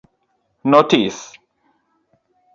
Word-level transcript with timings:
Notis; 0.71 1.15